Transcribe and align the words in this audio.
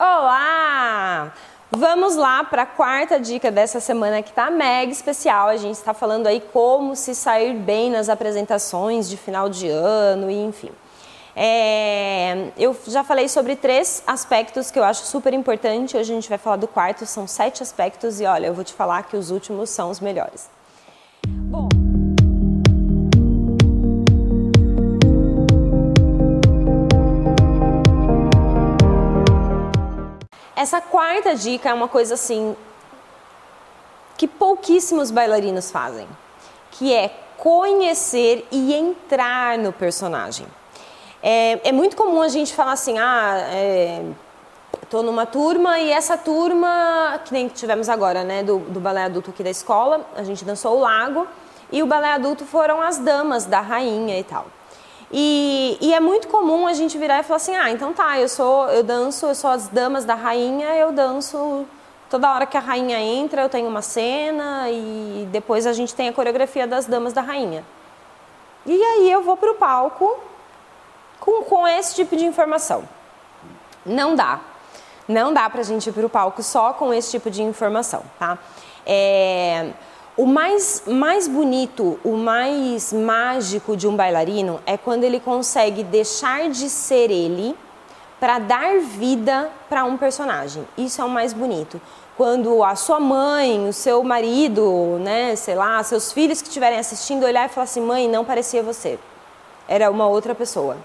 Olá! 0.00 1.32
Vamos 1.72 2.14
lá 2.14 2.44
para 2.44 2.62
a 2.62 2.66
quarta 2.66 3.18
dica 3.18 3.50
dessa 3.50 3.80
semana 3.80 4.22
que 4.22 4.30
está 4.30 4.48
mega 4.48 4.92
especial. 4.92 5.48
A 5.48 5.56
gente 5.56 5.74
está 5.74 5.92
falando 5.92 6.28
aí 6.28 6.40
como 6.40 6.94
se 6.94 7.16
sair 7.16 7.52
bem 7.52 7.90
nas 7.90 8.08
apresentações 8.08 9.08
de 9.08 9.16
final 9.16 9.48
de 9.48 9.68
ano 9.68 10.30
e 10.30 10.36
enfim. 10.36 10.70
É, 11.34 12.52
eu 12.56 12.76
já 12.86 13.02
falei 13.02 13.28
sobre 13.28 13.56
três 13.56 14.00
aspectos 14.06 14.70
que 14.70 14.78
eu 14.78 14.84
acho 14.84 15.04
super 15.04 15.34
importante. 15.34 15.96
Hoje 15.96 16.12
a 16.12 16.14
gente 16.14 16.28
vai 16.28 16.38
falar 16.38 16.58
do 16.58 16.68
quarto, 16.68 17.04
são 17.04 17.26
sete 17.26 17.60
aspectos 17.60 18.20
e 18.20 18.24
olha, 18.24 18.46
eu 18.46 18.54
vou 18.54 18.62
te 18.62 18.74
falar 18.74 19.02
que 19.02 19.16
os 19.16 19.32
últimos 19.32 19.68
são 19.68 19.90
os 19.90 19.98
melhores. 19.98 20.48
Essa 30.68 30.82
quarta 30.82 31.34
dica 31.34 31.70
é 31.70 31.72
uma 31.72 31.88
coisa 31.88 32.12
assim 32.12 32.54
que 34.18 34.28
pouquíssimos 34.28 35.10
bailarinos 35.10 35.70
fazem, 35.70 36.06
que 36.72 36.92
é 36.92 37.08
conhecer 37.38 38.46
e 38.52 38.74
entrar 38.74 39.56
no 39.56 39.72
personagem. 39.72 40.46
É, 41.22 41.70
é 41.70 41.72
muito 41.72 41.96
comum 41.96 42.20
a 42.20 42.28
gente 42.28 42.52
falar 42.52 42.72
assim, 42.72 42.98
ah, 42.98 43.38
estou 44.82 45.02
numa 45.02 45.24
turma 45.24 45.78
e 45.78 45.90
essa 45.90 46.18
turma, 46.18 47.18
que 47.24 47.32
nem 47.32 47.48
tivemos 47.48 47.88
agora, 47.88 48.22
né, 48.22 48.42
do, 48.42 48.58
do 48.58 48.78
balé 48.78 49.04
adulto 49.04 49.30
aqui 49.30 49.42
da 49.42 49.48
escola, 49.48 50.06
a 50.14 50.22
gente 50.22 50.44
dançou 50.44 50.76
o 50.76 50.80
lago 50.80 51.26
e 51.72 51.82
o 51.82 51.86
balé 51.86 52.12
adulto 52.12 52.44
foram 52.44 52.82
as 52.82 52.98
damas 52.98 53.46
da 53.46 53.62
rainha 53.62 54.18
e 54.18 54.22
tal. 54.22 54.44
E, 55.10 55.78
e, 55.80 55.94
é 55.94 56.00
muito 56.00 56.28
comum 56.28 56.66
a 56.66 56.74
gente 56.74 56.98
virar 56.98 57.20
e 57.20 57.22
falar 57.22 57.36
assim, 57.36 57.56
ah, 57.56 57.70
então 57.70 57.94
tá, 57.94 58.20
eu 58.20 58.28
sou, 58.28 58.68
eu 58.68 58.82
danço, 58.82 59.26
eu 59.26 59.34
sou 59.34 59.48
as 59.50 59.68
damas 59.68 60.04
da 60.04 60.14
rainha, 60.14 60.68
eu 60.76 60.92
danço 60.92 61.66
toda 62.10 62.30
hora 62.32 62.46
que 62.46 62.56
a 62.56 62.60
rainha 62.60 62.98
entra, 63.00 63.42
eu 63.42 63.48
tenho 63.48 63.68
uma 63.68 63.80
cena 63.80 64.70
e 64.70 65.26
depois 65.30 65.66
a 65.66 65.72
gente 65.72 65.94
tem 65.94 66.08
a 66.08 66.12
coreografia 66.12 66.66
das 66.66 66.86
damas 66.86 67.12
da 67.12 67.22
rainha. 67.22 67.64
E 68.66 68.82
aí 68.82 69.10
eu 69.10 69.22
vou 69.22 69.36
pro 69.36 69.54
palco 69.54 70.18
com, 71.18 71.42
com 71.44 71.66
esse 71.66 71.94
tipo 71.94 72.14
de 72.14 72.24
informação. 72.24 72.86
Não 73.84 74.14
dá. 74.14 74.40
Não 75.06 75.32
dá 75.32 75.48
pra 75.48 75.62
gente 75.62 75.88
ir 75.88 75.92
pro 75.92 76.08
palco 76.08 76.42
só 76.42 76.74
com 76.74 76.92
esse 76.92 77.10
tipo 77.12 77.30
de 77.30 77.42
informação, 77.42 78.02
tá? 78.18 78.36
É, 78.84 79.70
o 80.18 80.26
mais, 80.26 80.82
mais 80.84 81.28
bonito, 81.28 81.96
o 82.02 82.16
mais 82.16 82.92
mágico 82.92 83.76
de 83.76 83.86
um 83.86 83.94
bailarino 83.94 84.60
é 84.66 84.76
quando 84.76 85.04
ele 85.04 85.20
consegue 85.20 85.84
deixar 85.84 86.50
de 86.50 86.68
ser 86.68 87.08
ele 87.08 87.56
para 88.18 88.40
dar 88.40 88.80
vida 88.80 89.48
para 89.68 89.84
um 89.84 89.96
personagem. 89.96 90.66
Isso 90.76 91.00
é 91.00 91.04
o 91.04 91.08
mais 91.08 91.32
bonito. 91.32 91.80
Quando 92.16 92.64
a 92.64 92.74
sua 92.74 92.98
mãe, 92.98 93.68
o 93.68 93.72
seu 93.72 94.02
marido, 94.02 94.98
né, 95.00 95.36
sei 95.36 95.54
lá, 95.54 95.80
seus 95.84 96.12
filhos 96.12 96.42
que 96.42 96.48
estiverem 96.48 96.80
assistindo 96.80 97.24
olhar 97.24 97.46
e 97.46 97.48
falar 97.48 97.64
assim: 97.64 97.80
mãe, 97.80 98.08
não 98.08 98.24
parecia 98.24 98.60
você, 98.60 98.98
era 99.68 99.88
uma 99.88 100.08
outra 100.08 100.34
pessoa. 100.34 100.78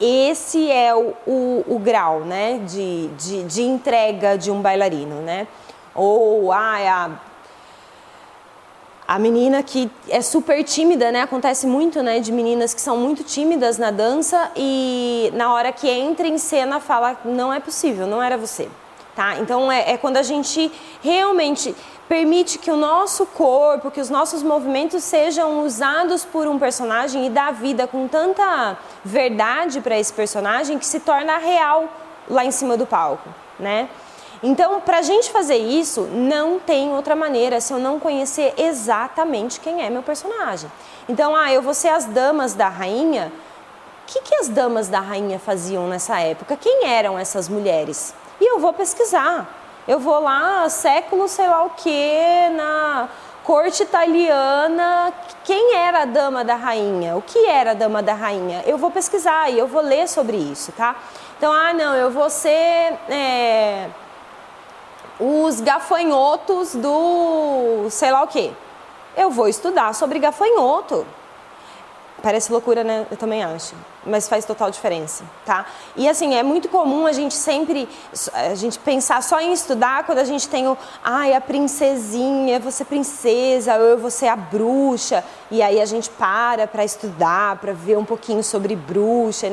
Esse 0.00 0.68
é 0.72 0.92
o, 0.92 1.14
o, 1.24 1.64
o 1.68 1.78
grau 1.78 2.20
né, 2.20 2.58
de, 2.66 3.06
de, 3.16 3.44
de 3.44 3.62
entrega 3.62 4.36
de 4.36 4.50
um 4.50 4.60
bailarino, 4.60 5.22
né? 5.22 5.46
Ou 5.94 6.52
ah, 6.52 6.76
a 7.04 7.25
a 9.06 9.18
menina 9.18 9.62
que 9.62 9.90
é 10.08 10.20
super 10.20 10.64
tímida, 10.64 11.12
né? 11.12 11.22
Acontece 11.22 11.66
muito, 11.66 12.02
né? 12.02 12.18
De 12.18 12.32
meninas 12.32 12.74
que 12.74 12.80
são 12.80 12.96
muito 12.96 13.22
tímidas 13.22 13.78
na 13.78 13.90
dança 13.90 14.50
e 14.56 15.30
na 15.34 15.52
hora 15.52 15.70
que 15.70 15.88
entra 15.88 16.26
em 16.26 16.38
cena 16.38 16.80
fala 16.80 17.16
não 17.24 17.52
é 17.52 17.60
possível, 17.60 18.06
não 18.06 18.22
era 18.22 18.36
você, 18.36 18.68
tá? 19.14 19.36
Então 19.38 19.70
é, 19.70 19.92
é 19.92 19.96
quando 19.96 20.16
a 20.16 20.22
gente 20.22 20.72
realmente 21.02 21.74
permite 22.08 22.58
que 22.58 22.70
o 22.70 22.76
nosso 22.76 23.26
corpo, 23.26 23.90
que 23.90 24.00
os 24.00 24.10
nossos 24.10 24.42
movimentos 24.42 25.02
sejam 25.04 25.64
usados 25.64 26.24
por 26.24 26.46
um 26.46 26.58
personagem 26.58 27.26
e 27.26 27.30
dá 27.30 27.50
vida 27.50 27.86
com 27.86 28.06
tanta 28.08 28.76
verdade 29.04 29.80
para 29.80 29.98
esse 29.98 30.12
personagem 30.12 30.78
que 30.78 30.86
se 30.86 31.00
torna 31.00 31.38
real 31.38 31.88
lá 32.28 32.44
em 32.44 32.50
cima 32.50 32.76
do 32.76 32.86
palco, 32.86 33.28
né? 33.58 33.88
Então, 34.42 34.80
para 34.80 34.98
a 34.98 35.02
gente 35.02 35.30
fazer 35.30 35.56
isso, 35.56 36.02
não 36.12 36.58
tem 36.58 36.92
outra 36.92 37.16
maneira 37.16 37.60
se 37.60 37.72
eu 37.72 37.78
não 37.78 37.98
conhecer 37.98 38.54
exatamente 38.58 39.60
quem 39.60 39.82
é 39.82 39.88
meu 39.88 40.02
personagem. 40.02 40.70
Então, 41.08 41.34
ah, 41.34 41.52
eu 41.52 41.62
vou 41.62 41.72
ser 41.72 41.88
as 41.88 42.04
damas 42.04 42.52
da 42.52 42.68
rainha. 42.68 43.32
O 44.02 44.06
que, 44.06 44.20
que 44.20 44.34
as 44.36 44.48
damas 44.48 44.88
da 44.88 45.00
rainha 45.00 45.38
faziam 45.38 45.88
nessa 45.88 46.20
época? 46.20 46.56
Quem 46.56 46.86
eram 46.86 47.18
essas 47.18 47.48
mulheres? 47.48 48.14
E 48.40 48.44
eu 48.52 48.58
vou 48.58 48.72
pesquisar. 48.72 49.48
Eu 49.88 49.98
vou 49.98 50.20
lá, 50.20 50.68
século 50.68 51.28
sei 51.28 51.46
lá 51.46 51.64
o 51.64 51.70
que, 51.70 52.50
na 52.56 53.08
corte 53.44 53.84
italiana, 53.84 55.12
quem 55.44 55.76
era 55.76 56.02
a 56.02 56.04
dama 56.04 56.44
da 56.44 56.56
rainha? 56.56 57.16
O 57.16 57.22
que 57.22 57.46
era 57.46 57.70
a 57.70 57.74
dama 57.74 58.02
da 58.02 58.12
rainha? 58.12 58.64
Eu 58.66 58.76
vou 58.76 58.90
pesquisar 58.90 59.48
e 59.48 59.58
eu 59.58 59.68
vou 59.68 59.80
ler 59.80 60.08
sobre 60.08 60.36
isso, 60.36 60.72
tá? 60.72 60.96
Então, 61.38 61.52
ah, 61.52 61.72
não, 61.72 61.94
eu 61.94 62.10
vou 62.10 62.28
ser. 62.28 62.98
É 63.08 63.88
os 65.18 65.60
gafanhotos 65.60 66.74
do 66.74 67.88
sei 67.90 68.10
lá 68.10 68.22
o 68.22 68.26
que. 68.26 68.52
Eu 69.16 69.30
vou 69.30 69.48
estudar 69.48 69.94
sobre 69.94 70.18
gafanhoto. 70.18 71.06
Parece 72.22 72.50
loucura, 72.50 72.82
né? 72.82 73.06
Eu 73.10 73.16
também 73.16 73.44
acho. 73.44 73.74
Mas 74.04 74.28
faz 74.28 74.44
total 74.44 74.70
diferença, 74.70 75.22
tá? 75.44 75.66
E 75.94 76.08
assim, 76.08 76.34
é 76.34 76.42
muito 76.42 76.68
comum 76.68 77.06
a 77.06 77.12
gente 77.12 77.34
sempre 77.34 77.88
a 78.32 78.54
gente 78.54 78.78
pensar 78.78 79.22
só 79.22 79.40
em 79.40 79.52
estudar 79.52 80.04
quando 80.04 80.18
a 80.18 80.24
gente 80.24 80.48
tem 80.48 80.66
o 80.66 80.76
ai, 81.04 81.34
a 81.34 81.40
princesinha, 81.40 82.58
você 82.58 82.84
princesa, 82.84 83.76
ou 83.76 83.82
eu 83.82 83.98
vou 83.98 84.10
ser 84.10 84.28
a 84.28 84.36
bruxa. 84.36 85.22
E 85.50 85.62
aí 85.62 85.80
a 85.80 85.86
gente 85.86 86.10
para 86.10 86.66
para 86.66 86.84
estudar, 86.84 87.56
para 87.56 87.72
ver 87.72 87.96
um 87.96 88.04
pouquinho 88.04 88.42
sobre 88.42 88.74
bruxa. 88.74 89.46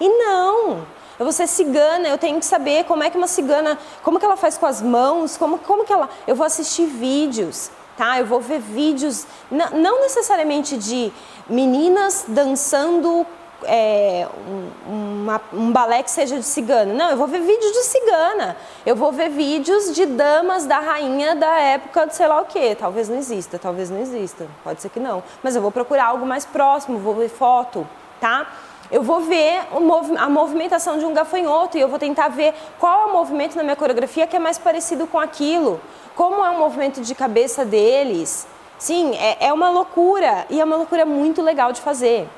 E 0.00 0.08
não! 0.08 0.97
Eu 1.18 1.24
vou 1.24 1.32
ser 1.32 1.46
cigana, 1.46 2.08
eu 2.08 2.18
tenho 2.18 2.38
que 2.38 2.46
saber 2.46 2.84
como 2.84 3.02
é 3.02 3.10
que 3.10 3.16
uma 3.16 3.26
cigana, 3.26 3.78
como 4.02 4.18
que 4.18 4.24
ela 4.24 4.36
faz 4.36 4.56
com 4.56 4.66
as 4.66 4.80
mãos, 4.80 5.36
como, 5.36 5.58
como 5.58 5.84
que 5.84 5.92
ela. 5.92 6.08
Eu 6.26 6.36
vou 6.36 6.46
assistir 6.46 6.86
vídeos, 6.86 7.70
tá? 7.96 8.18
Eu 8.18 8.26
vou 8.26 8.40
ver 8.40 8.60
vídeos, 8.60 9.26
não 9.50 10.00
necessariamente 10.00 10.76
de 10.76 11.12
meninas 11.48 12.24
dançando 12.28 13.26
é, 13.64 14.28
um, 14.46 15.22
uma, 15.22 15.40
um 15.52 15.72
balé 15.72 16.02
que 16.02 16.10
seja 16.10 16.36
de 16.36 16.44
cigana. 16.44 16.94
Não, 16.94 17.10
eu 17.10 17.16
vou 17.16 17.26
ver 17.26 17.40
vídeos 17.40 17.72
de 17.72 17.82
cigana. 17.82 18.56
Eu 18.86 18.94
vou 18.94 19.10
ver 19.10 19.28
vídeos 19.30 19.92
de 19.94 20.06
damas 20.06 20.66
da 20.66 20.78
rainha 20.78 21.34
da 21.34 21.58
época 21.58 22.06
de 22.06 22.14
sei 22.14 22.26
lá 22.26 22.40
o 22.40 22.44
que. 22.44 22.74
Talvez 22.74 23.08
não 23.08 23.16
exista, 23.16 23.58
talvez 23.58 23.90
não 23.90 24.00
exista. 24.00 24.46
Pode 24.62 24.80
ser 24.80 24.90
que 24.90 25.00
não. 25.00 25.22
Mas 25.42 25.56
eu 25.56 25.62
vou 25.62 25.72
procurar 25.72 26.06
algo 26.06 26.24
mais 26.24 26.44
próximo, 26.44 26.98
vou 26.98 27.14
ver 27.14 27.28
foto, 27.28 27.86
tá? 28.20 28.46
Eu 28.90 29.02
vou 29.02 29.20
ver 29.20 29.60
a 30.18 30.28
movimentação 30.28 30.98
de 30.98 31.04
um 31.04 31.12
gafanhoto 31.12 31.76
e 31.76 31.80
eu 31.80 31.88
vou 31.88 31.98
tentar 31.98 32.28
ver 32.28 32.54
qual 32.78 33.02
é 33.02 33.04
o 33.06 33.12
movimento 33.12 33.56
na 33.56 33.62
minha 33.62 33.76
coreografia 33.76 34.26
que 34.26 34.36
é 34.36 34.38
mais 34.38 34.58
parecido 34.58 35.06
com 35.06 35.18
aquilo, 35.18 35.80
como 36.14 36.44
é 36.44 36.50
o 36.50 36.58
movimento 36.58 37.00
de 37.00 37.14
cabeça 37.14 37.64
deles. 37.64 38.46
Sim, 38.78 39.14
é, 39.16 39.48
é 39.48 39.52
uma 39.52 39.70
loucura 39.70 40.46
e 40.48 40.60
é 40.60 40.64
uma 40.64 40.76
loucura 40.76 41.04
muito 41.04 41.42
legal 41.42 41.72
de 41.72 41.80
fazer. 41.80 42.28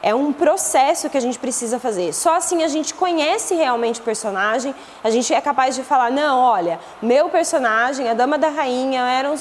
É 0.00 0.14
um 0.14 0.32
processo 0.32 1.10
que 1.10 1.18
a 1.18 1.20
gente 1.20 1.38
precisa 1.38 1.78
fazer. 1.78 2.14
Só 2.14 2.36
assim 2.36 2.62
a 2.62 2.68
gente 2.68 2.94
conhece 2.94 3.54
realmente 3.54 4.00
o 4.00 4.04
personagem, 4.04 4.72
a 5.02 5.10
gente 5.10 5.34
é 5.34 5.40
capaz 5.40 5.74
de 5.74 5.82
falar: 5.82 6.10
não, 6.10 6.38
olha, 6.38 6.78
meu 7.02 7.28
personagem, 7.28 8.08
a 8.08 8.14
Dama 8.14 8.38
da 8.38 8.48
Rainha, 8.48 9.02
eram 9.02 9.34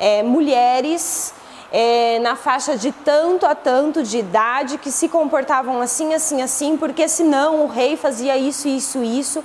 é, 0.00 0.22
mulheres 0.22 1.32
é, 1.72 2.18
na 2.18 2.34
faixa 2.34 2.76
de 2.76 2.90
tanto 2.90 3.46
a 3.46 3.54
tanto 3.54 4.02
de 4.02 4.18
idade 4.18 4.78
que 4.78 4.90
se 4.90 5.08
comportavam 5.08 5.80
assim, 5.80 6.14
assim, 6.14 6.42
assim, 6.42 6.76
porque 6.76 7.06
senão 7.08 7.64
o 7.64 7.66
rei 7.68 7.96
fazia 7.96 8.36
isso, 8.36 8.66
isso, 8.68 9.02
isso. 9.02 9.44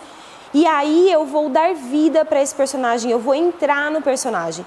E 0.54 0.66
aí 0.66 1.12
eu 1.12 1.26
vou 1.26 1.50
dar 1.50 1.74
vida 1.74 2.24
para 2.26 2.42
esse 2.42 2.56
personagem, 2.56 3.12
eu 3.12 3.20
vou 3.20 3.36
entrar 3.36 3.92
no 3.92 4.02
personagem. 4.02 4.66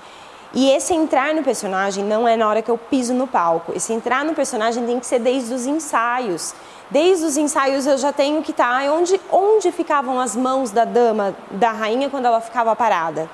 E 0.55 0.71
esse 0.71 0.95
entrar 0.95 1.35
no 1.35 1.43
personagem 1.43 2.05
não 2.05 2.27
é 2.27 2.37
na 2.37 2.49
hora 2.49 2.63
que 2.63 2.71
eu 2.71 2.79
piso 2.79 3.13
no 3.13 3.27
palco. 3.27 3.73
Esse 3.75 3.93
entrar 3.93 4.25
no 4.25 4.35
personagem 4.35 4.85
tem 4.87 4.99
que 4.99 5.07
ser 5.07 5.19
desde 5.19 5.53
os 5.53 5.67
ensaios. 5.67 6.55
Desde 6.91 7.25
os 7.27 7.37
ensaios 7.37 7.87
eu 7.87 7.99
já 7.99 8.13
tenho 8.13 8.43
que 8.43 8.51
estar 8.51 8.83
tá 8.83 8.93
onde, 8.93 9.21
onde 9.31 9.71
ficavam 9.71 10.19
as 10.19 10.35
mãos 10.35 10.71
da 10.71 10.87
dama, 10.87 11.35
da 11.51 11.71
rainha, 11.71 12.09
quando 12.09 12.25
ela 12.25 12.41
ficava 12.41 12.75
parada. 12.75 13.29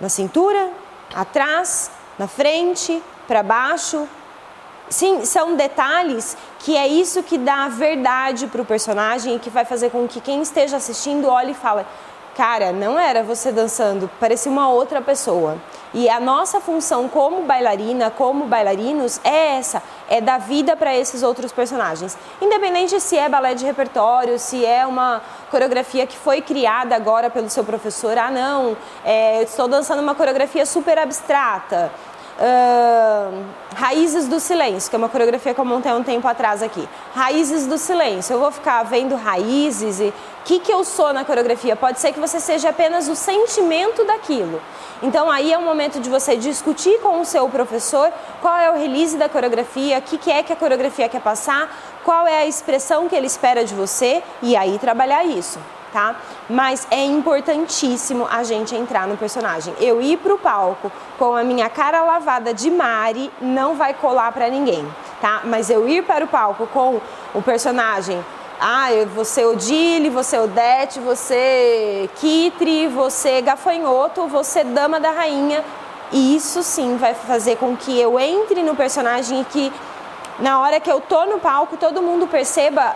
Na 0.00 0.08
cintura, 0.08 0.70
atrás, 1.14 1.90
na 2.18 2.26
frente, 2.26 3.02
para 3.26 3.42
baixo. 3.42 4.08
Sim, 4.88 5.24
são 5.24 5.56
detalhes 5.56 6.36
que 6.60 6.76
é 6.76 6.86
isso 6.86 7.22
que 7.22 7.36
dá 7.36 7.68
verdade 7.68 8.46
para 8.46 8.62
o 8.62 8.64
personagem 8.64 9.36
e 9.36 9.38
que 9.38 9.50
vai 9.50 9.64
fazer 9.64 9.90
com 9.90 10.06
que 10.06 10.20
quem 10.20 10.42
esteja 10.42 10.76
assistindo 10.76 11.28
olhe 11.28 11.52
e 11.52 11.54
fale: 11.54 11.84
cara, 12.36 12.70
não 12.70 12.98
era 12.98 13.22
você 13.22 13.50
dançando, 13.50 14.10
parecia 14.20 14.52
uma 14.52 14.68
outra 14.68 15.00
pessoa. 15.00 15.56
E 15.94 16.10
a 16.10 16.20
nossa 16.20 16.60
função 16.60 17.08
como 17.08 17.42
bailarina, 17.44 18.10
como 18.10 18.44
bailarinos, 18.44 19.18
é 19.24 19.56
essa: 19.56 19.82
é 20.08 20.20
dar 20.20 20.38
vida 20.38 20.76
para 20.76 20.94
esses 20.94 21.22
outros 21.22 21.52
personagens. 21.52 22.18
Independente 22.40 23.00
se 23.00 23.16
é 23.16 23.28
balé 23.28 23.54
de 23.54 23.64
repertório, 23.64 24.38
se 24.38 24.64
é 24.64 24.86
uma 24.86 25.22
coreografia 25.50 26.06
que 26.06 26.16
foi 26.16 26.42
criada 26.42 26.94
agora 26.94 27.30
pelo 27.30 27.48
seu 27.48 27.64
professor, 27.64 28.18
ah 28.18 28.30
não, 28.30 28.76
é, 29.04 29.42
estou 29.42 29.66
dançando 29.66 30.02
uma 30.02 30.14
coreografia 30.14 30.66
super 30.66 30.98
abstrata. 30.98 31.90
Uh, 32.38 33.44
Raízes 33.74 34.26
do 34.26 34.40
Silêncio, 34.40 34.88
que 34.88 34.96
é 34.96 34.98
uma 34.98 35.08
coreografia 35.08 35.52
que 35.52 35.60
eu 35.60 35.64
montei 35.64 35.92
um 35.92 36.02
tempo 36.02 36.26
atrás 36.26 36.62
aqui. 36.62 36.88
Raízes 37.14 37.66
do 37.66 37.76
Silêncio. 37.76 38.32
Eu 38.32 38.40
vou 38.40 38.50
ficar 38.50 38.82
vendo 38.84 39.14
raízes 39.14 40.00
e 40.00 40.04
o 40.04 40.14
que, 40.46 40.60
que 40.60 40.72
eu 40.72 40.82
sou 40.82 41.12
na 41.12 41.26
coreografia. 41.26 41.76
Pode 41.76 42.00
ser 42.00 42.10
que 42.12 42.18
você 42.18 42.40
seja 42.40 42.70
apenas 42.70 43.06
o 43.06 43.14
sentimento 43.14 44.02
daquilo. 44.04 44.62
Então 45.02 45.30
aí 45.30 45.52
é 45.52 45.58
o 45.58 45.62
momento 45.62 46.00
de 46.00 46.08
você 46.08 46.36
discutir 46.36 46.98
com 47.00 47.20
o 47.20 47.24
seu 47.26 47.46
professor 47.50 48.10
qual 48.40 48.56
é 48.56 48.70
o 48.70 48.78
release 48.78 49.18
da 49.18 49.28
coreografia, 49.28 49.98
o 49.98 50.02
que, 50.02 50.16
que 50.16 50.30
é 50.30 50.42
que 50.42 50.54
a 50.54 50.56
coreografia 50.56 51.06
quer 51.06 51.20
passar, 51.20 51.68
qual 52.02 52.26
é 52.26 52.38
a 52.38 52.46
expressão 52.46 53.10
que 53.10 53.14
ele 53.14 53.26
espera 53.26 53.62
de 53.62 53.74
você 53.74 54.22
e 54.40 54.56
aí 54.56 54.78
trabalhar 54.78 55.22
isso 55.24 55.58
tá? 55.96 56.14
Mas 56.50 56.86
é 56.90 57.02
importantíssimo 57.02 58.28
a 58.30 58.42
gente 58.42 58.76
entrar 58.76 59.08
no 59.08 59.16
personagem. 59.16 59.72
Eu 59.80 60.02
ir 60.02 60.18
pro 60.18 60.36
palco 60.36 60.92
com 61.18 61.34
a 61.34 61.42
minha 61.42 61.70
cara 61.70 62.02
lavada 62.02 62.52
de 62.52 62.70
Mari 62.70 63.32
não 63.40 63.74
vai 63.74 63.94
colar 63.94 64.30
para 64.30 64.50
ninguém, 64.50 64.86
tá? 65.22 65.40
Mas 65.44 65.70
eu 65.70 65.88
ir 65.88 66.04
para 66.04 66.22
o 66.22 66.28
palco 66.28 66.66
com 66.66 67.00
o 67.34 67.40
personagem 67.40 68.22
ah, 68.60 68.88
você 69.14 69.44
Odile, 69.44 70.10
você 70.10 70.38
Odete, 70.38 70.98
você 71.00 72.10
Kitri, 72.16 72.88
você 72.88 73.40
gafanhoto, 73.40 74.26
você 74.26 74.64
dama 74.64 75.00
da 75.00 75.10
rainha. 75.10 75.64
Isso 76.12 76.62
sim 76.62 76.96
vai 76.96 77.14
fazer 77.14 77.56
com 77.56 77.74
que 77.74 77.98
eu 77.98 78.20
entre 78.20 78.62
no 78.62 78.74
personagem 78.74 79.40
e 79.40 79.44
que 79.44 79.72
na 80.38 80.60
hora 80.60 80.78
que 80.78 80.90
eu 80.90 81.00
tô 81.00 81.24
no 81.26 81.38
palco 81.38 81.76
todo 81.76 82.02
mundo 82.02 82.26
perceba 82.26 82.94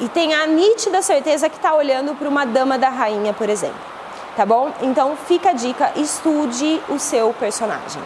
e 0.00 0.08
tem 0.08 0.34
a 0.34 0.46
nítida 0.46 1.02
certeza 1.02 1.48
que 1.48 1.56
está 1.56 1.74
olhando 1.74 2.14
para 2.14 2.28
uma 2.28 2.44
dama 2.44 2.78
da 2.78 2.88
rainha, 2.88 3.32
por 3.32 3.48
exemplo. 3.48 3.78
Tá 4.36 4.44
bom? 4.44 4.72
Então 4.82 5.16
fica 5.16 5.50
a 5.50 5.52
dica, 5.52 5.92
estude 5.96 6.80
o 6.88 6.98
seu 6.98 7.32
personagem. 7.34 8.02